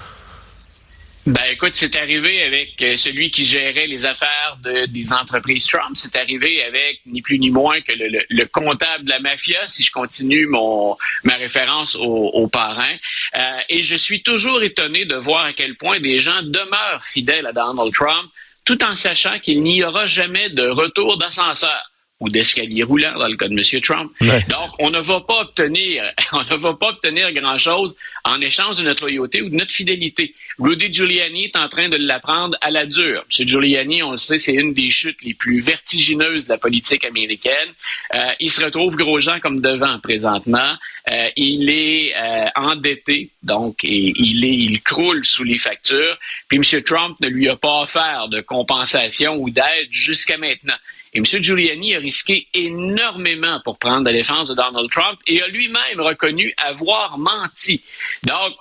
Ben 1.27 1.45
écoute, 1.51 1.75
c'est 1.75 1.97
arrivé 1.97 2.43
avec 2.43 2.83
euh, 2.83 2.99
celui 2.99 3.31
qui 3.31 3.47
gérait 3.47 3.87
les 3.87 4.05
affaires 4.05 4.59
de, 4.63 4.85
des 4.85 5.11
entreprises 5.11 5.65
Trump. 5.67 5.93
C'est 5.95 6.17
arrivé 6.17 6.63
avec 6.63 7.01
ni 7.07 7.23
plus 7.23 7.39
ni 7.39 7.49
moins 7.51 7.81
que 7.81 7.93
le, 7.93 8.19
le, 8.29 8.45
comptable 8.45 9.05
de 9.05 9.11
la 9.11 9.21
mafia, 9.21 9.67
si 9.67 9.83
je 9.83 9.91
continue 9.91 10.47
mon 10.47 10.97
ma 11.23 11.37
référence 11.37 11.97
au, 11.97 12.31
au. 12.35 12.51
Euh, 12.55 13.59
et 13.71 13.83
je 13.83 13.97
suis 13.97 14.23
toujours 14.23 14.63
étonné 14.63 15.07
de 15.07 15.17
voir 15.17 15.47
à 15.47 15.55
quel 15.55 15.77
point 15.77 15.99
des 15.99 16.21
gens 16.21 16.43
demeurent 16.43 17.03
fidèles 17.03 17.47
à 17.47 17.53
Donald 17.53 17.95
Trump, 17.95 18.31
tout 18.67 18.85
en 18.85 18.95
sachant 18.95 19.39
qu'il 19.39 19.63
n'y 19.63 19.83
aura 19.83 20.07
jamais 20.07 20.51
de 20.51 20.69
retour 20.69 21.17
d'ascenseur 21.17 21.91
ou 22.21 22.29
d'escalier 22.29 22.85
roulant 22.85 23.19
dans 23.19 23.27
le 23.27 23.37
cas 23.37 23.49
de 23.49 23.55
M. 23.55 23.81
Trump. 23.81 24.13
Donc, 24.21 24.71
on 24.79 24.91
ne 24.91 25.01
va 25.01 25.21
pas 25.21 25.41
obtenir, 25.41 26.05
on 26.33 26.43
ne 26.43 26.57
va 26.57 26.75
pas 26.75 26.91
obtenir 26.91 27.33
grand-chose 27.33 27.97
en 28.25 28.41
échange 28.41 28.79
de 28.79 28.85
notre 28.85 29.03
loyauté 29.03 29.43
ou 29.43 29.49
de 29.49 29.57
notre 29.57 29.73
fidélité. 29.73 30.35
Rudy 30.59 30.93
Giuliani 30.93 31.47
est 31.47 31.57
en 31.57 31.69
train 31.69 31.89
de 31.89 31.97
l'apprendre 31.97 32.57
à 32.61 32.71
la 32.71 32.87
dure. 32.87 33.25
M. 33.39 33.49
Giuliani, 33.49 34.03
on 34.03 34.13
le 34.13 34.19
sait, 34.19 34.39
c'est 34.39 34.55
une 34.55 34.73
des 34.73 34.91
chutes 34.91 35.23
les 35.23 35.35
plus 35.35 35.61
vertigineuses 35.61 36.47
de 36.47 36.53
la 36.53 36.59
politique 36.59 37.05
américaine. 37.05 37.69
Euh, 38.15 38.31
il 38.39 38.51
se 38.51 38.65
retrouve 38.65 38.97
gros 38.97 39.19
gens 39.19 39.41
comme 39.41 39.61
devant 39.61 39.99
présentement. 39.99 40.75
Euh, 41.11 41.29
il 41.37 41.69
est 41.69 42.15
euh, 42.17 42.47
endetté, 42.55 43.31
donc 43.43 43.85
et 43.85 44.15
il 44.17 44.45
est, 44.45 44.57
il 44.57 44.83
croule 44.83 45.25
sous 45.25 45.45
les 45.45 45.59
factures. 45.59 46.17
Puis 46.49 46.59
M. 46.59 46.83
Trump 46.83 47.17
ne 47.21 47.29
lui 47.29 47.49
a 47.49 47.57
pas 47.57 47.83
offert 47.83 48.29
de 48.29 48.41
compensation 48.41 49.37
ou 49.37 49.51
d'aide 49.51 49.89
jusqu'à 49.91 50.39
maintenant. 50.39 50.77
Et 51.15 51.19
M. 51.19 51.25
Giuliani 51.25 51.95
a 51.95 52.01
risqué 52.01 52.49
énormément 52.55 53.61
pour 53.65 53.79
prendre 53.79 54.05
la 54.05 54.13
défense 54.13 54.49
de 54.49 54.55
Donald 54.55 54.91
Trump 54.91 55.19
et 55.27 55.41
a 55.41 55.49
lui-même 55.49 56.01
reconnu 56.01 56.53
avoir 56.59 57.19
menti. 57.19 57.83
Donc, 58.25 58.55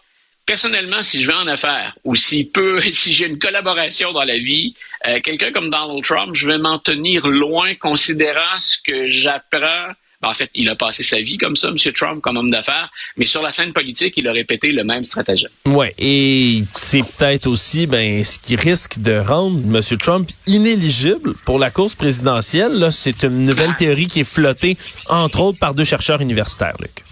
personnellement, 0.45 1.03
si 1.03 1.21
je 1.21 1.27
vais 1.27 1.35
en 1.35 1.47
affaires 1.47 1.97
ou 2.03 2.15
si 2.15 2.45
peu, 2.45 2.81
si 2.93 3.13
j'ai 3.13 3.25
une 3.25 3.39
collaboration 3.39 4.11
dans 4.11 4.23
la 4.23 4.37
vie, 4.37 4.75
euh, 5.07 5.19
quelqu'un 5.21 5.51
comme 5.51 5.69
Donald 5.69 6.03
Trump, 6.03 6.35
je 6.35 6.47
vais 6.47 6.59
m'en 6.59 6.79
tenir 6.79 7.27
loin, 7.27 7.75
considérant 7.75 8.59
ce 8.59 8.77
que 8.81 9.07
j'apprends 9.09 9.93
Ben, 10.23 10.29
en 10.29 10.33
fait, 10.33 10.49
il 10.55 10.69
a 10.69 10.75
passé 10.77 11.03
sa 11.03 11.19
vie 11.19 11.37
comme 11.37 11.57
ça, 11.57 11.67
M. 11.67 11.75
Trump, 11.93 12.21
comme 12.21 12.37
homme 12.37 12.49
d'affaires, 12.49 12.89
mais 13.17 13.25
sur 13.25 13.41
la 13.41 13.51
scène 13.51 13.73
politique, 13.73 14.13
il 14.15 14.25
a 14.27 14.31
répété 14.31 14.71
le 14.71 14.85
même 14.85 15.03
stratagème. 15.03 15.51
Ouais, 15.65 15.93
et 15.99 16.63
c'est 16.75 17.03
peut-être 17.03 17.45
aussi 17.47 17.87
ben 17.87 18.23
ce 18.23 18.39
qui 18.39 18.55
risque 18.55 18.99
de 18.99 19.17
rendre 19.17 19.59
M. 19.59 19.81
Trump 19.99 20.29
inéligible 20.47 21.33
pour 21.45 21.59
la 21.59 21.71
course 21.71 21.95
présidentielle. 21.95 22.71
Là, 22.71 22.89
c'est 22.91 23.23
une 23.23 23.43
nouvelle 23.43 23.71
Ah. 23.73 23.77
théorie 23.77 24.07
qui 24.07 24.21
est 24.21 24.23
flottée, 24.37 24.77
entre 25.09 25.41
autres, 25.41 25.59
par 25.59 25.73
deux 25.73 25.83
chercheurs 25.83 26.21
universitaires, 26.21 26.75
Luc. 26.79 27.03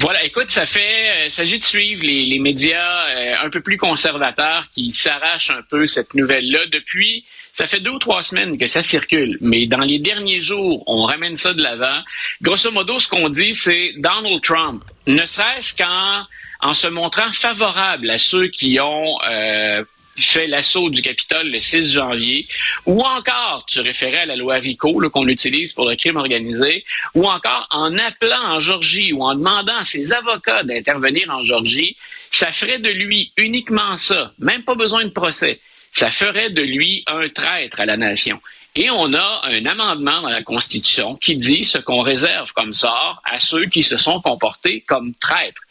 Voilà, 0.00 0.24
écoute, 0.24 0.50
ça 0.50 0.64
fait, 0.64 1.26
il 1.26 1.30
s'agit 1.30 1.58
de 1.58 1.64
suivre 1.64 2.02
les, 2.04 2.24
les 2.26 2.38
médias 2.38 3.06
euh, 3.08 3.32
un 3.42 3.50
peu 3.50 3.60
plus 3.60 3.76
conservateurs 3.76 4.68
qui 4.74 4.92
s'arrachent 4.92 5.50
un 5.50 5.62
peu 5.68 5.86
cette 5.86 6.14
nouvelle-là 6.14 6.66
depuis. 6.72 7.24
Ça 7.58 7.66
fait 7.66 7.80
deux 7.80 7.90
ou 7.90 7.98
trois 7.98 8.22
semaines 8.22 8.56
que 8.56 8.68
ça 8.68 8.84
circule, 8.84 9.36
mais 9.40 9.66
dans 9.66 9.80
les 9.80 9.98
derniers 9.98 10.40
jours, 10.40 10.84
on 10.86 11.06
ramène 11.06 11.34
ça 11.34 11.54
de 11.54 11.60
l'avant. 11.60 12.04
Grosso 12.40 12.70
modo, 12.70 13.00
ce 13.00 13.08
qu'on 13.08 13.28
dit, 13.30 13.52
c'est 13.52 13.94
Donald 13.96 14.40
Trump, 14.42 14.84
ne 15.08 15.26
serait-ce 15.26 15.76
qu'en 15.76 16.22
en 16.60 16.74
se 16.74 16.86
montrant 16.86 17.32
favorable 17.32 18.10
à 18.10 18.18
ceux 18.18 18.46
qui 18.46 18.78
ont 18.78 19.18
euh, 19.28 19.82
fait 20.16 20.46
l'assaut 20.46 20.88
du 20.88 21.02
Capitole 21.02 21.50
le 21.50 21.58
6 21.58 21.94
janvier, 21.94 22.46
ou 22.86 23.02
encore, 23.02 23.66
tu 23.66 23.80
référais 23.80 24.18
à 24.18 24.26
la 24.26 24.36
loi 24.36 24.54
RICO 24.54 25.10
qu'on 25.10 25.26
utilise 25.26 25.72
pour 25.72 25.90
le 25.90 25.96
crime 25.96 26.16
organisé, 26.16 26.84
ou 27.16 27.26
encore 27.26 27.66
en 27.72 27.98
appelant 27.98 28.54
en 28.54 28.60
Georgie 28.60 29.12
ou 29.12 29.24
en 29.24 29.34
demandant 29.34 29.78
à 29.78 29.84
ses 29.84 30.12
avocats 30.12 30.62
d'intervenir 30.62 31.28
en 31.28 31.42
Georgie, 31.42 31.96
ça 32.30 32.52
ferait 32.52 32.78
de 32.78 32.90
lui 32.90 33.32
uniquement 33.36 33.96
ça, 33.96 34.32
même 34.38 34.62
pas 34.62 34.76
besoin 34.76 35.02
de 35.02 35.10
procès. 35.10 35.60
Ça 35.92 36.10
ferait 36.10 36.50
de 36.50 36.62
lui 36.62 37.04
un 37.06 37.28
traître 37.28 37.80
à 37.80 37.86
la 37.86 37.96
nation. 37.96 38.40
Et 38.74 38.90
on 38.90 39.12
a 39.12 39.40
un 39.44 39.66
amendement 39.66 40.22
dans 40.22 40.28
la 40.28 40.42
Constitution 40.42 41.16
qui 41.16 41.36
dit 41.36 41.64
ce 41.64 41.78
qu'on 41.78 42.00
réserve 42.00 42.52
comme 42.52 42.72
sort 42.72 43.20
à 43.24 43.38
ceux 43.38 43.66
qui 43.66 43.82
se 43.82 43.96
sont 43.96 44.20
comportés 44.20 44.82
comme 44.86 45.14
traîtres. 45.14 45.62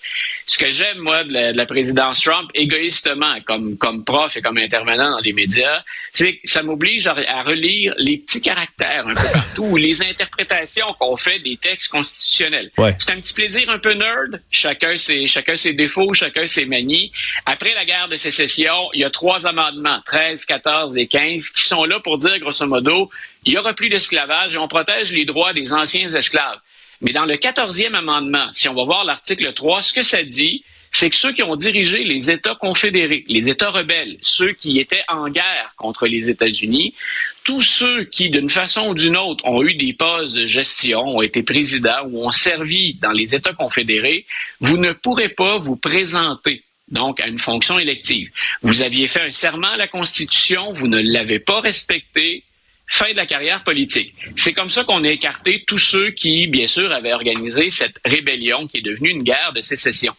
Ce 0.45 0.57
que 0.57 0.71
j'aime, 0.71 0.99
moi, 0.99 1.23
de 1.23 1.33
la, 1.33 1.51
de 1.51 1.57
la, 1.57 1.65
présidence 1.65 2.21
Trump, 2.21 2.49
égoïstement, 2.53 3.41
comme, 3.45 3.77
comme 3.77 4.05
prof 4.05 4.35
et 4.37 4.41
comme 4.41 4.57
intervenant 4.57 5.11
dans 5.11 5.19
les 5.19 5.33
médias, 5.33 5.83
c'est 6.13 6.37
que 6.37 6.49
ça 6.49 6.63
m'oblige 6.63 7.05
à, 7.05 7.15
à, 7.27 7.43
relire 7.43 7.93
les 7.97 8.17
petits 8.17 8.41
caractères 8.41 9.05
un 9.07 9.13
peu 9.13 9.33
partout 9.33 9.65
ou 9.65 9.77
les 9.87 10.01
interprétations 10.01 10.87
qu'on 10.99 11.17
fait 11.17 11.39
des 11.39 11.57
textes 11.57 11.91
constitutionnels. 11.91 12.71
Ouais. 12.77 12.95
C'est 12.99 13.11
un 13.11 13.19
petit 13.19 13.33
plaisir 13.33 13.69
un 13.69 13.79
peu 13.79 13.93
nerd. 13.93 14.41
Chacun 14.49 14.95
ses, 14.97 15.27
chacun 15.27 15.57
ses 15.57 15.73
défauts, 15.73 16.13
chacun 16.13 16.47
ses 16.47 16.65
manies. 16.65 17.11
Après 17.45 17.73
la 17.73 17.83
guerre 17.83 18.07
de 18.07 18.15
sécession, 18.15 18.89
il 18.93 19.01
y 19.01 19.03
a 19.03 19.09
trois 19.09 19.45
amendements, 19.45 20.01
13, 20.05 20.45
14 20.45 20.95
et 20.95 21.07
15, 21.07 21.49
qui 21.49 21.63
sont 21.63 21.83
là 21.83 21.99
pour 21.99 22.17
dire, 22.17 22.39
grosso 22.39 22.65
modo, 22.65 23.09
il 23.45 23.53
y 23.53 23.57
aura 23.57 23.73
plus 23.73 23.89
d'esclavage 23.89 24.53
et 24.55 24.57
on 24.57 24.67
protège 24.67 25.11
les 25.11 25.25
droits 25.25 25.53
des 25.53 25.73
anciens 25.73 26.09
esclaves. 26.09 26.59
Mais 27.01 27.13
dans 27.13 27.25
le 27.25 27.35
14e 27.35 27.93
amendement, 27.93 28.47
si 28.53 28.67
on 28.69 28.73
va 28.73 28.83
voir 28.83 29.03
l'article 29.03 29.53
3, 29.53 29.83
ce 29.83 29.93
que 29.93 30.03
ça 30.03 30.23
dit, 30.23 30.63
c'est 30.91 31.09
que 31.09 31.15
ceux 31.15 31.31
qui 31.31 31.43
ont 31.43 31.55
dirigé 31.55 32.03
les 32.03 32.31
États 32.31 32.55
confédérés, 32.55 33.23
les 33.27 33.49
États 33.49 33.69
rebelles, 33.69 34.17
ceux 34.21 34.53
qui 34.53 34.79
étaient 34.79 35.03
en 35.07 35.29
guerre 35.29 35.73
contre 35.77 36.07
les 36.07 36.29
États-Unis, 36.29 36.95
tous 37.43 37.61
ceux 37.61 38.05
qui, 38.05 38.29
d'une 38.29 38.49
façon 38.49 38.89
ou 38.89 38.93
d'une 38.93 39.15
autre, 39.17 39.45
ont 39.45 39.63
eu 39.63 39.75
des 39.75 39.93
postes 39.93 40.35
de 40.35 40.47
gestion, 40.47 41.01
ont 41.01 41.21
été 41.21 41.43
présidents 41.43 42.05
ou 42.09 42.25
ont 42.25 42.31
servi 42.31 42.95
dans 42.95 43.11
les 43.11 43.35
États 43.35 43.53
confédérés, 43.53 44.25
vous 44.59 44.77
ne 44.77 44.91
pourrez 44.91 45.29
pas 45.29 45.57
vous 45.57 45.75
présenter 45.75 46.63
donc 46.89 47.19
à 47.21 47.27
une 47.27 47.39
fonction 47.39 47.77
élective. 47.77 48.29
Vous 48.61 48.81
aviez 48.81 49.07
fait 49.07 49.21
un 49.21 49.31
serment 49.31 49.67
à 49.67 49.77
la 49.77 49.87
Constitution, 49.87 50.71
vous 50.71 50.87
ne 50.87 50.99
l'avez 50.99 51.39
pas 51.39 51.59
respecté, 51.59 52.43
fin 52.87 53.11
de 53.11 53.17
la 53.17 53.25
carrière 53.25 53.63
politique. 53.63 54.13
C'est 54.37 54.53
comme 54.53 54.69
ça 54.69 54.83
qu'on 54.83 55.03
a 55.03 55.09
écarté 55.09 55.63
tous 55.67 55.77
ceux 55.77 56.11
qui, 56.11 56.47
bien 56.47 56.67
sûr, 56.67 56.91
avaient 56.93 57.13
organisé 57.13 57.69
cette 57.69 57.97
rébellion 58.05 58.67
qui 58.67 58.77
est 58.77 58.81
devenue 58.81 59.09
une 59.09 59.23
guerre 59.23 59.51
de 59.53 59.61
sécession. 59.61 60.15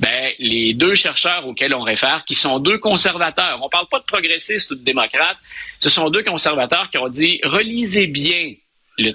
Ben, 0.00 0.32
les 0.38 0.74
deux 0.74 0.94
chercheurs 0.94 1.46
auxquels 1.46 1.74
on 1.74 1.82
réfère, 1.82 2.24
qui 2.24 2.36
sont 2.36 2.60
deux 2.60 2.78
conservateurs, 2.78 3.60
on 3.62 3.68
parle 3.68 3.88
pas 3.88 3.98
de 3.98 4.04
progressistes 4.04 4.70
ou 4.70 4.76
de 4.76 4.84
démocrates, 4.84 5.38
ce 5.80 5.90
sont 5.90 6.08
deux 6.10 6.22
conservateurs 6.22 6.88
qui 6.90 6.98
ont 6.98 7.08
dit, 7.08 7.40
relisez 7.44 8.06
bien 8.06 8.54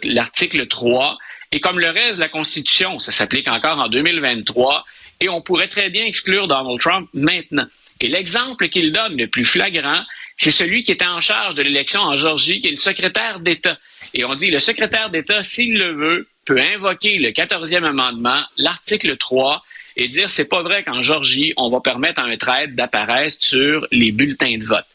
l'article 0.03 0.67
3, 0.67 1.17
et 1.53 1.61
comme 1.61 1.79
le 1.79 1.89
reste 1.89 2.15
de 2.15 2.19
la 2.19 2.27
Constitution, 2.27 2.99
ça 2.99 3.13
s'applique 3.13 3.47
encore 3.47 3.79
en 3.79 3.87
2023, 3.87 4.83
et 5.21 5.29
on 5.29 5.41
pourrait 5.41 5.69
très 5.69 5.89
bien 5.89 6.03
exclure 6.03 6.47
Donald 6.47 6.79
Trump 6.81 7.09
maintenant. 7.13 7.67
Et 8.03 8.09
l'exemple 8.09 8.67
qu'il 8.67 8.91
donne 8.91 9.17
le 9.17 9.27
plus 9.27 9.45
flagrant, 9.45 10.03
c'est 10.35 10.51
celui 10.51 10.83
qui 10.83 10.91
était 10.91 11.05
en 11.05 11.21
charge 11.21 11.55
de 11.55 11.63
l'élection 11.63 12.01
en 12.01 12.17
Georgie, 12.17 12.59
qui 12.59 12.67
est 12.67 12.71
le 12.71 12.77
secrétaire 12.77 13.39
d'État. 13.39 13.79
Et 14.13 14.25
on 14.25 14.35
dit, 14.35 14.51
le 14.51 14.59
secrétaire 14.59 15.09
d'État, 15.09 15.41
s'il 15.41 15.79
le 15.79 15.93
veut, 15.93 16.27
peut 16.45 16.59
invoquer 16.59 17.17
le 17.17 17.29
14e 17.29 17.85
amendement, 17.85 18.41
l'article 18.57 19.15
3, 19.15 19.63
et 19.95 20.09
dire, 20.09 20.29
c'est 20.29 20.49
pas 20.49 20.61
vrai 20.63 20.83
qu'en 20.83 21.01
Georgie, 21.01 21.53
on 21.55 21.69
va 21.69 21.79
permettre 21.79 22.19
à 22.19 22.25
un 22.25 22.35
traître 22.35 22.73
d'apparaître 22.73 23.37
sur 23.39 23.87
les 23.91 24.11
bulletins 24.11 24.57
de 24.57 24.65
vote. 24.65 24.85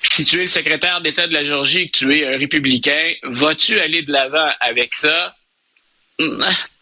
Si 0.00 0.24
tu 0.24 0.38
es 0.38 0.42
le 0.42 0.48
secrétaire 0.48 1.02
d'État 1.02 1.28
de 1.28 1.34
la 1.34 1.44
Georgie 1.44 1.82
et 1.82 1.88
que 1.88 1.98
tu 1.98 2.18
es 2.18 2.26
un 2.26 2.36
républicain, 2.36 3.12
vas-tu 3.22 3.78
aller 3.78 4.02
de 4.02 4.10
l'avant 4.10 4.50
avec 4.58 4.92
ça? 4.94 5.36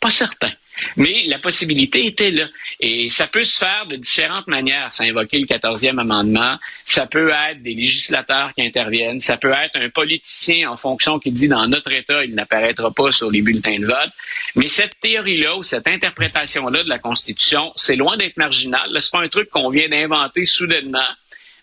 Pas 0.01 0.11
certain. 0.11 0.53
Mais 0.97 1.25
la 1.27 1.39
possibilité 1.39 2.07
était 2.07 2.31
là. 2.31 2.47
Et 2.81 3.11
ça 3.11 3.27
peut 3.27 3.45
se 3.45 3.59
faire 3.59 3.87
de 3.87 3.97
différentes 3.97 4.47
manières. 4.47 4.93
Ça 4.93 5.05
invoquer 5.05 5.39
le 5.39 5.47
14e 5.47 5.99
amendement. 5.99 6.59
Ça 6.87 7.07
peut 7.07 7.31
être 7.31 7.63
des 7.63 7.75
législateurs 7.75 8.53
qui 8.55 8.65
interviennent. 8.65 9.21
Ça 9.21 9.37
peut 9.37 9.53
être 9.53 9.79
un 9.79 9.89
politicien 9.89 10.71
en 10.71 10.77
fonction 10.77 11.19
qui 11.19 11.31
dit 11.31 11.49
dans 11.49 11.67
notre 11.67 11.93
État, 11.93 12.25
il 12.25 12.35
n'apparaîtra 12.35 12.91
pas 12.91 13.13
sur 13.13 13.31
les 13.31 13.43
bulletins 13.43 13.79
de 13.79 13.87
vote. 13.87 14.11
Mais 14.55 14.69
cette 14.69 14.99
théorie-là 15.01 15.57
ou 15.57 15.63
cette 15.63 15.89
interprétation-là 15.89 16.85
de 16.85 16.89
la 16.89 16.99
Constitution, 16.99 17.73
c'est 17.77 17.97
loin 17.97 18.17
d'être 18.17 18.37
marginal. 18.37 18.91
C'est 19.01 19.11
pas 19.11 19.23
un 19.23 19.29
truc 19.29 19.51
qu'on 19.51 19.71
vient 19.71 19.89
d'inventer 19.89 20.47
soudainement 20.47 21.01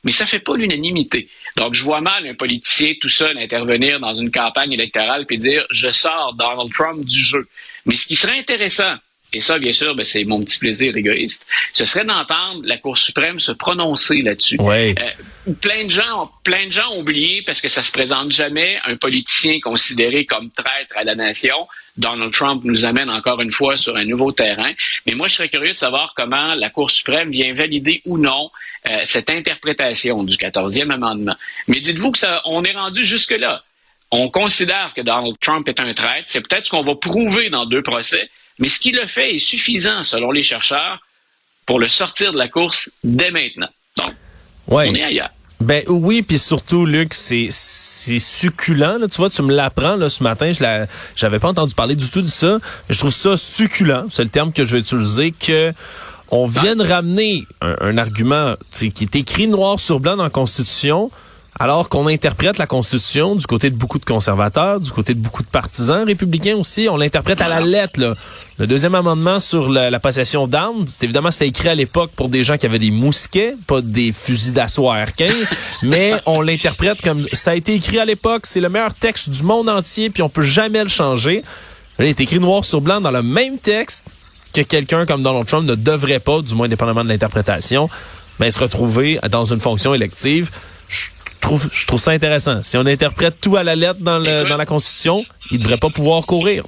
mais 0.04 0.12
ça 0.12 0.26
fait 0.26 0.40
pas 0.40 0.56
l'unanimité. 0.56 1.28
Donc, 1.58 1.74
je 1.74 1.84
vois 1.84 2.02
mal 2.02 2.26
un 2.26 2.34
politicien 2.34 2.94
tout 3.00 3.10
seul 3.10 3.38
intervenir 3.38 4.00
dans 4.00 4.14
une 4.14 4.32
campagne 4.32 4.72
électorale 4.72 5.26
puis 5.26 5.38
dire 5.38 5.66
je 5.72 5.90
sors 5.90 6.34
Donald 6.36 6.72
Trump 6.74 7.04
du 7.04 7.22
jeu. 7.22 7.48
Mais 7.86 7.96
ce 7.96 8.08
qui 8.08 8.16
serait 8.16 8.40
intéressant, 8.40 8.96
et 9.32 9.42
ça, 9.42 9.60
bien 9.60 9.74
sûr, 9.74 9.96
ben, 9.96 10.06
c'est 10.06 10.24
mon 10.24 10.44
petit 10.44 10.58
plaisir 10.58 10.96
égoïste, 10.98 11.46
ce 11.74 11.86
serait 11.86 12.06
d'entendre 12.06 12.62
la 12.64 12.78
Cour 12.78 12.98
suprême 12.98 13.40
se 13.40 13.52
prononcer 13.52 14.22
là-dessus. 14.22 14.58
Ouais. 14.60 14.96
Euh, 15.00 15.54
plein 15.62 15.86
de 15.86 15.92
gens, 15.92 16.32
plein 16.44 16.66
de 16.66 16.72
gens 16.72 16.90
ont 16.94 17.02
oublié 17.02 17.44
parce 17.46 17.62
que 17.62 17.70
ça 17.70 17.84
se 17.84 17.92
présente 17.92 18.32
jamais 18.32 18.80
un 18.86 18.98
politicien 18.98 19.60
considéré 19.60 20.26
comme 20.26 20.50
traître 20.52 20.96
à 20.96 21.04
la 21.04 21.16
nation. 21.16 21.68
Donald 21.98 22.34
Trump 22.34 22.64
nous 22.64 22.86
amène 22.86 23.10
encore 23.10 23.42
une 23.42 23.52
fois 23.52 23.78
sur 23.78 23.96
un 23.98 24.06
nouveau 24.06 24.32
terrain. 24.32 24.72
Mais 25.06 25.14
moi, 25.14 25.28
je 25.28 25.36
serais 25.36 25.50
curieux 25.50 25.74
de 25.74 25.78
savoir 25.78 26.14
comment 26.16 26.56
la 26.56 26.70
Cour 26.70 26.90
suprême 26.90 27.30
vient 27.30 27.54
valider 27.54 28.02
ou 28.06 28.18
non 28.18 28.50
euh, 28.90 29.00
cette 29.06 29.30
interprétation 29.30 30.24
du 30.24 30.38
14e 30.38 30.90
amendement. 30.92 31.36
Mais 31.68 31.82
dites-vous 31.82 32.12
que 32.12 32.18
ça, 32.18 32.42
on 32.46 32.64
est 32.64 32.72
rendu 32.72 33.06
jusque-là. 33.06 33.64
On 34.12 34.30
considère 34.30 34.94
que 34.96 35.02
Donald 35.02 35.36
Trump 35.42 35.68
est 35.68 35.80
un 35.80 35.94
traître. 35.94 36.28
C'est 36.28 36.42
peut-être 36.42 36.66
ce 36.66 36.72
qu'on 36.72 36.84
va 36.84 36.96
prouver 36.96 37.50
dans 37.50 37.66
deux 37.66 37.84
procès. 37.84 38.30
Mais 38.60 38.68
ce 38.68 38.80
qu'il 38.80 39.00
a 39.00 39.08
fait 39.08 39.36
est 39.36 39.40
suffisant, 39.40 40.04
selon 40.04 40.32
les 40.32 40.44
chercheurs, 40.44 41.00
pour 41.66 41.80
le 41.80 41.88
sortir 41.88 42.34
de 42.34 42.38
la 42.38 42.48
course 42.48 42.90
dès 43.04 43.32
maintenant. 43.32 43.70
Donc, 43.98 44.14
ouais. 44.68 44.90
on 44.90 44.96
est 44.96 45.04
ailleurs. 45.04 45.30
Ben 45.60 45.84
oui, 45.88 46.22
puis 46.22 46.40
surtout, 46.40 46.86
Luc, 46.86 47.14
c'est 47.14 47.48
c'est 47.52 48.20
succulent. 48.20 48.98
Là. 48.98 49.08
Tu 49.10 49.18
vois, 49.18 49.30
tu 49.30 49.42
me 49.42 49.54
l'apprends 49.54 49.98
là 49.98 50.08
ce 50.08 50.24
matin. 50.24 50.54
Je 50.54 50.64
la, 50.64 50.88
j'avais 51.16 51.40
pas 51.40 51.50
entendu 51.50 51.76
parler 51.76 51.96
du 51.96 52.10
tout 52.10 52.22
de 52.22 52.28
ça. 52.28 52.60
Mais 52.88 52.96
je 52.96 53.00
trouve 53.00 53.12
ça 53.12 53.36
succulent. 53.36 54.08
C'est 54.10 54.24
le 54.24 54.30
terme 54.30 54.54
que 54.54 54.64
je 54.64 54.76
vais 54.76 54.80
utiliser. 54.80 55.34
Que 55.34 55.74
on 56.32 56.46
vienne 56.46 56.82
ramener 56.82 57.46
un, 57.60 57.76
un 57.82 57.98
argument 57.98 58.56
qui 58.72 58.86
est 58.88 59.16
écrit 59.16 59.48
noir 59.48 59.80
sur 59.80 60.00
blanc 60.00 60.16
dans 60.16 60.24
la 60.24 60.30
Constitution, 60.30 61.12
alors 61.58 61.90
qu'on 61.90 62.08
interprète 62.08 62.58
la 62.58 62.68
Constitution 62.68 63.36
du 63.36 63.46
côté 63.46 63.70
de 63.70 63.76
beaucoup 63.76 64.00
de 64.00 64.06
conservateurs, 64.06 64.80
du 64.80 64.92
côté 64.92 65.14
de 65.14 65.20
beaucoup 65.20 65.44
de 65.44 65.48
partisans 65.48 66.06
républicains 66.06 66.56
aussi. 66.56 66.88
On 66.90 66.98
l'interprète 66.98 67.42
à 67.42 67.48
la 67.48 67.60
lettre. 67.60 68.00
Là. 68.00 68.16
Le 68.58 68.68
deuxième 68.68 68.96
amendement 68.96 69.40
sur 69.40 69.70
la, 69.70 70.00
possession 70.00 70.48
d'armes, 70.48 70.86
c'est 70.88 71.04
évidemment 71.04 71.32
c'était 71.32 71.48
écrit 71.48 71.70
à 71.70 71.76
l'époque 71.76 72.12
pour 72.16 72.30
des 72.30 72.44
gens 72.44 72.58
qui 72.58 72.66
avaient 72.66 72.80
des 72.80 72.92
mousquets, 72.92 73.56
pas 73.68 73.82
des 73.82 74.14
fusils 74.14 74.54
d'assaut 74.54 74.92
R15, 74.92 75.50
mais 75.84 76.14
on 76.26 76.42
l'interprète 76.42 77.02
comme 77.02 77.26
ça 77.34 77.52
a 77.52 77.56
été 77.56 77.74
écrit 77.74 78.00
à 78.00 78.06
l'époque, 78.06 78.46
c'est 78.46 78.62
le 78.62 78.70
meilleur 78.70 78.94
texte 78.94 79.30
du 79.30 79.44
monde 79.44 79.70
entier, 79.70 80.10
puis 80.10 80.24
on 80.24 80.30
peut 80.30 80.42
jamais 80.42 80.84
le 80.84 80.90
changer. 80.90 81.44
Il 82.00 82.06
est 82.06 82.20
écrit 82.22 82.40
noir 82.40 82.64
sur 82.64 82.80
blanc 82.80 83.02
dans 83.02 83.12
le 83.12 83.24
même 83.24 83.58
texte 83.58 84.16
que 84.54 84.62
quelqu'un 84.62 85.06
comme 85.06 85.24
Donald 85.24 85.46
Trump 85.46 85.68
ne 85.68 85.76
devrait 85.76 86.20
pas, 86.20 86.42
du 86.42 86.56
moins 86.56 86.68
dépendamment 86.68 87.04
de 87.04 87.10
l'interprétation, 87.10 87.90
ben, 88.40 88.50
se 88.50 88.60
retrouver 88.60 89.20
dans 89.30 89.46
une 89.46 89.60
fonction 89.60 89.94
élective. 89.94 90.50
Je 91.42 91.48
trouve, 91.48 91.70
je 91.72 91.86
trouve 91.88 92.00
ça 92.00 92.12
intéressant. 92.12 92.62
Si 92.64 92.76
on 92.78 92.86
interprète 92.86 93.40
tout 93.42 93.56
à 93.56 93.64
la 93.64 93.76
lettre 93.76 94.02
dans, 94.02 94.20
le, 94.20 94.48
dans 94.48 94.58
la 94.58 94.66
Constitution, 94.66 95.26
il 95.52 95.58
devrait 95.58 95.78
pas 95.78 95.90
pouvoir 95.90 96.26
courir. 96.26 96.66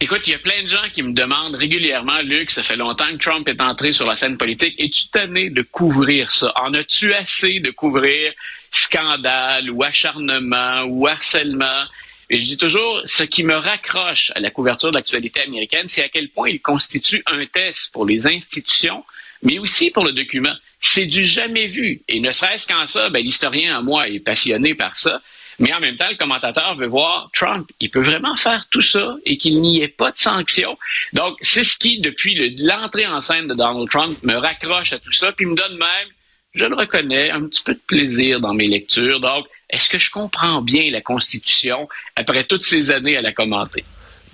Écoute, 0.00 0.22
il 0.26 0.32
y 0.32 0.34
a 0.34 0.38
plein 0.38 0.62
de 0.62 0.68
gens 0.68 0.82
qui 0.92 1.02
me 1.02 1.12
demandent 1.12 1.54
régulièrement, 1.54 2.18
Luc, 2.24 2.50
ça 2.50 2.62
fait 2.64 2.76
longtemps 2.76 3.06
que 3.06 3.18
Trump 3.18 3.46
est 3.48 3.62
entré 3.62 3.92
sur 3.92 4.06
la 4.06 4.16
scène 4.16 4.36
politique. 4.36 4.74
Es-tu 4.78 5.08
tanné 5.08 5.48
de 5.48 5.62
couvrir 5.62 6.32
ça? 6.32 6.52
En 6.60 6.74
as-tu 6.74 7.14
assez 7.14 7.60
de 7.60 7.70
couvrir 7.70 8.32
scandale 8.72 9.70
ou 9.70 9.82
acharnement 9.84 10.82
ou 10.82 11.06
harcèlement? 11.06 11.84
Et 12.28 12.40
je 12.40 12.46
dis 12.46 12.58
toujours, 12.58 13.02
ce 13.06 13.22
qui 13.22 13.44
me 13.44 13.54
raccroche 13.54 14.32
à 14.34 14.40
la 14.40 14.50
couverture 14.50 14.90
de 14.90 14.96
l'actualité 14.96 15.42
américaine, 15.42 15.86
c'est 15.86 16.02
à 16.02 16.08
quel 16.08 16.28
point 16.28 16.48
il 16.48 16.60
constitue 16.60 17.22
un 17.26 17.46
test 17.46 17.92
pour 17.92 18.04
les 18.04 18.26
institutions, 18.26 19.04
mais 19.42 19.58
aussi 19.58 19.90
pour 19.90 20.04
le 20.04 20.12
document. 20.12 20.54
C'est 20.86 21.06
du 21.06 21.24
jamais 21.24 21.66
vu. 21.66 22.02
Et 22.08 22.20
ne 22.20 22.30
serait-ce 22.30 22.68
qu'en 22.68 22.86
ça, 22.86 23.08
ben, 23.08 23.24
l'historien 23.24 23.78
en 23.78 23.82
moi 23.82 24.06
est 24.08 24.20
passionné 24.20 24.74
par 24.74 24.96
ça. 24.96 25.22
Mais 25.58 25.72
en 25.72 25.80
même 25.80 25.96
temps, 25.96 26.10
le 26.10 26.16
commentateur 26.16 26.76
veut 26.76 26.86
voir 26.86 27.30
Trump. 27.32 27.68
Il 27.80 27.90
peut 27.90 28.02
vraiment 28.02 28.36
faire 28.36 28.66
tout 28.70 28.82
ça 28.82 29.16
et 29.24 29.38
qu'il 29.38 29.60
n'y 29.62 29.80
ait 29.82 29.88
pas 29.88 30.10
de 30.10 30.18
sanctions. 30.18 30.76
Donc, 31.12 31.36
c'est 31.40 31.64
ce 31.64 31.78
qui, 31.78 32.00
depuis 32.00 32.54
l'entrée 32.58 33.06
en 33.06 33.20
scène 33.22 33.46
de 33.48 33.54
Donald 33.54 33.88
Trump, 33.88 34.16
me 34.22 34.34
raccroche 34.34 34.92
à 34.92 34.98
tout 34.98 35.12
ça, 35.12 35.32
puis 35.32 35.46
me 35.46 35.54
donne 35.54 35.78
même, 35.78 36.08
je 36.54 36.64
le 36.64 36.74
reconnais, 36.74 37.30
un 37.30 37.46
petit 37.46 37.62
peu 37.62 37.74
de 37.74 37.80
plaisir 37.86 38.40
dans 38.40 38.52
mes 38.52 38.66
lectures. 38.66 39.20
Donc, 39.20 39.46
est-ce 39.70 39.88
que 39.88 39.98
je 39.98 40.10
comprends 40.10 40.60
bien 40.60 40.90
la 40.90 41.00
Constitution 41.00 41.88
après 42.14 42.44
toutes 42.44 42.62
ces 42.62 42.90
années 42.90 43.16
à 43.16 43.22
la 43.22 43.32
commenter? 43.32 43.84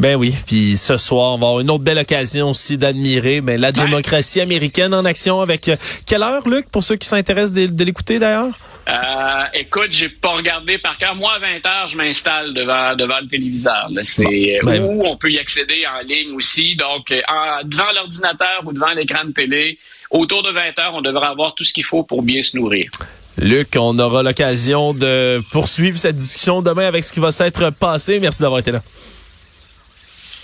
Ben 0.00 0.16
oui, 0.16 0.34
puis 0.46 0.78
ce 0.78 0.96
soir, 0.96 1.34
on 1.34 1.36
va 1.36 1.48
avoir 1.48 1.60
une 1.60 1.70
autre 1.70 1.84
belle 1.84 1.98
occasion 1.98 2.50
aussi 2.50 2.78
d'admirer 2.78 3.42
ben, 3.42 3.60
la 3.60 3.70
démocratie 3.70 4.40
américaine 4.40 4.94
en 4.94 5.04
action 5.04 5.42
avec 5.42 5.68
euh, 5.68 5.76
quelle 6.06 6.22
heure, 6.22 6.48
Luc, 6.48 6.70
pour 6.70 6.82
ceux 6.82 6.96
qui 6.96 7.06
s'intéressent 7.06 7.52
de, 7.52 7.84
l'écouter 7.84 8.18
d'ailleurs? 8.18 8.58
Euh, 8.88 9.44
écoute, 9.52 9.88
j'ai 9.90 10.08
pas 10.08 10.30
regardé 10.30 10.78
par 10.78 10.96
cœur. 10.96 11.14
Moi, 11.14 11.30
à 11.34 11.38
20 11.38 11.58
h 11.58 11.88
je 11.90 11.96
m'installe 11.98 12.54
devant 12.54 12.96
devant 12.96 13.18
le 13.20 13.28
téléviseur. 13.28 13.90
C'est 14.02 14.60
ben 14.62 14.82
où 14.82 15.04
on 15.04 15.18
peut 15.18 15.30
y 15.30 15.38
accéder 15.38 15.84
en 15.86 16.02
ligne 16.06 16.34
aussi. 16.34 16.76
Donc, 16.76 17.10
euh, 17.10 17.20
devant 17.64 17.92
l'ordinateur 17.94 18.62
ou 18.64 18.72
devant 18.72 18.94
l'écran 18.94 19.26
de 19.26 19.32
télé, 19.32 19.78
autour 20.10 20.42
de 20.42 20.50
20 20.50 20.60
h 20.60 20.90
on 20.94 21.02
devrait 21.02 21.26
avoir 21.26 21.54
tout 21.54 21.64
ce 21.64 21.74
qu'il 21.74 21.84
faut 21.84 22.04
pour 22.04 22.22
bien 22.22 22.42
se 22.42 22.56
nourrir. 22.56 22.90
Luc, 23.36 23.76
on 23.78 23.98
aura 23.98 24.22
l'occasion 24.22 24.94
de 24.94 25.42
poursuivre 25.52 25.98
cette 25.98 26.16
discussion 26.16 26.62
demain 26.62 26.86
avec 26.86 27.04
ce 27.04 27.12
qui 27.12 27.20
va 27.20 27.32
s'être 27.32 27.68
passé. 27.68 28.18
Merci 28.18 28.40
d'avoir 28.40 28.60
été 28.60 28.72
là. 28.72 28.80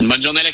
Bonne 0.01 0.23
journée, 0.23 0.41
Alexandre. 0.41 0.45